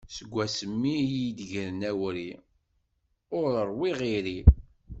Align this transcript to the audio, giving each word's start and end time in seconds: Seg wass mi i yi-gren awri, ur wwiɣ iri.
Seg 0.15 0.29
wass 0.35 0.57
mi 0.79 0.93
i 1.01 1.05
yi-gren 1.13 1.79
awri, 1.89 2.29
ur 3.41 3.65
wwiɣ 3.77 3.99
iri. 4.15 4.39